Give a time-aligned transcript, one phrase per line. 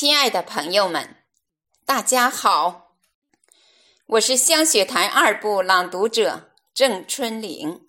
[0.00, 1.16] 亲爱的朋友们，
[1.84, 2.92] 大家好，
[4.06, 7.84] 我是香雪台二部朗读者郑春玲。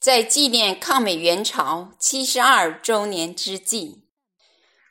[0.00, 4.02] 在纪念抗美援朝七十二周年之际，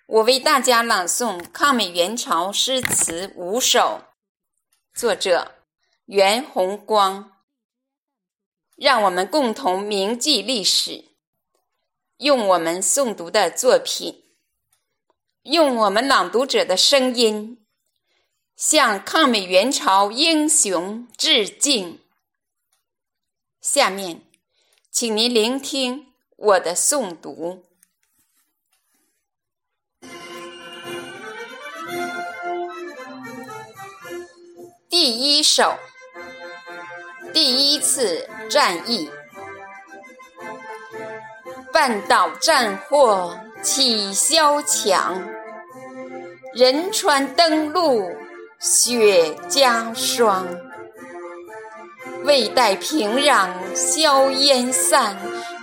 [0.06, 4.04] 我为大家朗诵抗美援朝诗词五首，
[4.94, 5.66] 作者
[6.06, 7.34] 袁洪光。
[8.78, 11.10] 让我们共同铭记历史，
[12.20, 14.24] 用我们诵读的作品。
[15.48, 17.58] 用我们朗读者的声音，
[18.58, 22.02] 向抗美援朝英雄致敬。
[23.62, 24.22] 下面，
[24.92, 27.64] 请您聆听我的诵读。
[34.90, 35.78] 第一首，
[37.34, 39.10] 第一次战役，
[41.72, 45.37] 半岛战祸起萧墙。
[46.58, 48.10] 仁川登陆
[48.58, 50.44] 雪夹霜，
[52.24, 55.16] 未待平壤硝烟散，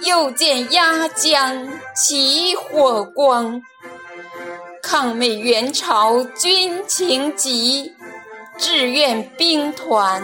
[0.05, 3.61] 又见鸭江起火光。
[4.85, 7.93] 抗美援朝军情急，
[8.57, 10.23] 志愿兵团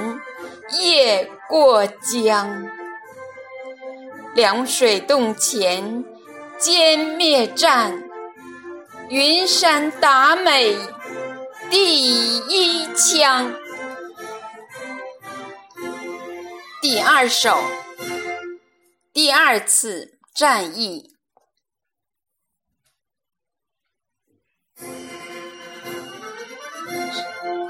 [0.78, 2.64] 夜过江。
[4.36, 6.04] 凉水洞前
[6.60, 8.04] 歼灭战。
[9.11, 10.72] 云山达美
[11.69, 13.53] 第一枪，
[16.80, 17.58] 第二首，
[19.12, 21.16] 第二次战役。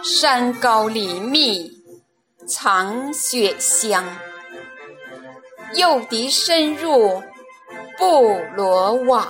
[0.04, 1.72] 山高林密
[2.46, 4.04] 藏雪乡，
[5.72, 7.22] 诱敌深入
[7.96, 9.26] 布罗网。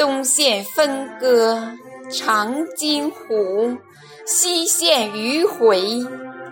[0.00, 1.62] 东线分割
[2.10, 3.76] 长津湖，
[4.24, 6.02] 西线迂回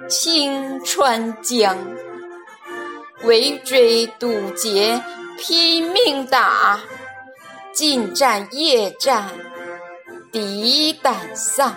[0.06, 1.74] 清川江。
[3.24, 5.02] 围追堵截
[5.38, 6.78] 拼命打，
[7.72, 9.30] 近战夜战
[10.30, 11.74] 敌胆丧。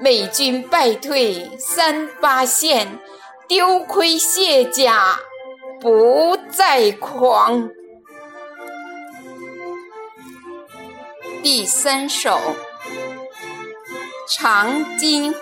[0.00, 2.88] 美军败退三八线，
[3.46, 5.20] 丢盔卸甲
[5.78, 7.68] 不再狂。
[11.44, 12.30] 第三首
[14.26, 15.38] 《长津湖》，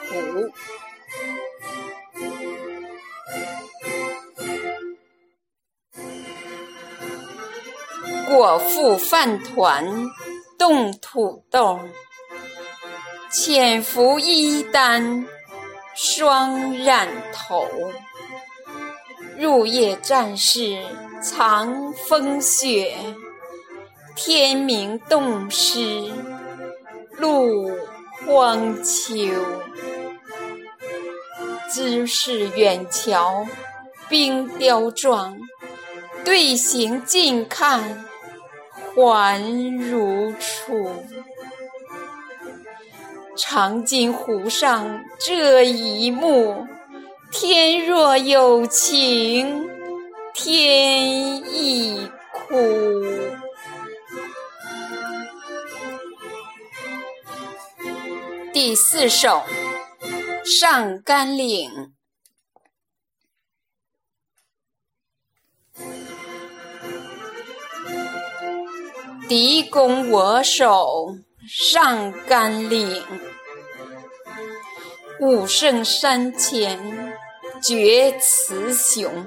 [8.26, 10.10] 果腹饭团
[10.58, 11.78] 冻土豆，
[13.30, 15.24] 潜伏一单
[15.94, 17.64] 双染头。
[19.38, 20.82] 入夜战士
[21.22, 22.92] 藏风雪。
[24.14, 26.10] 天明冻湿
[27.18, 27.70] 露
[28.26, 29.14] 荒丘，
[31.68, 33.46] 姿势远瞧
[34.08, 35.36] 冰雕状，
[36.24, 38.04] 队形近看
[38.94, 39.42] 还
[39.78, 40.90] 如初。
[43.36, 46.66] 长津湖上这一幕，
[47.30, 49.68] 天若有情
[50.34, 51.98] 天亦
[52.32, 53.01] 哭。
[58.64, 59.42] 第四首
[60.44, 61.68] 《上甘岭》，
[69.28, 73.02] 敌攻我守上甘岭，
[75.18, 76.78] 武圣山前
[77.60, 79.26] 决雌雄。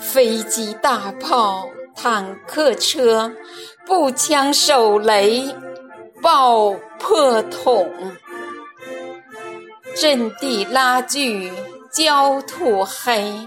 [0.00, 3.30] 飞机、大炮、坦克车，
[3.84, 5.54] 步枪、手雷。
[6.24, 7.86] 爆破筒，
[9.94, 11.52] 阵地拉锯，
[11.92, 13.46] 焦土黑，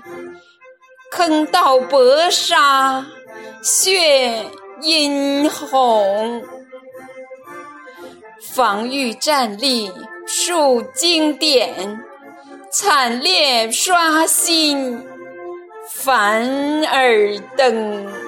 [1.10, 3.04] 坑道搏杀，
[3.64, 4.46] 血
[4.82, 6.44] 殷红。
[8.40, 9.92] 防御战力
[10.28, 12.00] 数经典，
[12.70, 15.04] 惨烈刷新，
[15.90, 18.27] 凡尔登。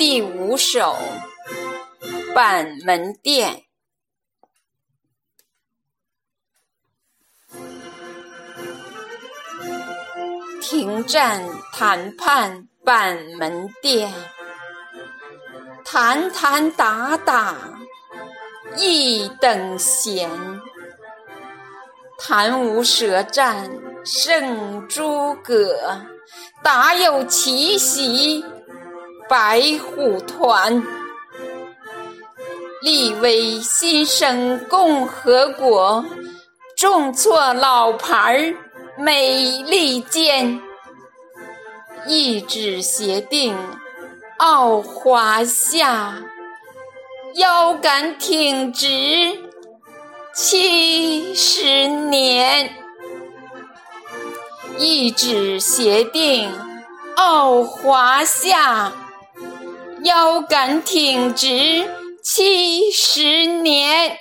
[0.00, 0.96] 第五首
[2.34, 3.64] 《板门店》，
[10.62, 11.42] 停战
[11.74, 14.10] 谈判板门店，
[15.84, 17.54] 谈谈打打
[18.78, 20.30] 一等闲，
[22.18, 23.70] 谈无舌战
[24.02, 26.00] 胜诸葛，
[26.62, 28.42] 打有奇袭，
[29.30, 30.82] 白虎团。
[32.82, 36.04] 立威新生共和国，
[36.76, 38.54] 重挫老牌儿
[38.98, 40.60] 美利坚。
[42.08, 43.56] 一纸协定，
[44.38, 46.16] 傲华夏，
[47.36, 48.88] 腰杆挺直
[50.34, 52.68] 七十年。
[54.76, 56.50] 一纸协定，
[57.14, 58.90] 傲华夏，
[60.04, 61.84] 腰杆挺直
[62.22, 64.16] 七十年。